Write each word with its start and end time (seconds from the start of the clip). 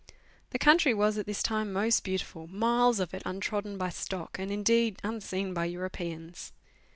The 0.49 0.57
country 0.57 0.95
was 0.95 1.19
at 1.19 1.27
this 1.27 1.43
time 1.43 1.71
most 1.71 2.03
beautiful 2.03 2.47
miles 2.47 2.99
of 2.99 3.13
it 3.13 3.21
untrodden 3.23 3.77
by 3.77 3.89
stock, 3.91 4.39
and, 4.39 4.49
indeed, 4.51 4.99
unseen 5.03 5.53
by 5.53 5.65
Europeans. 5.65 6.53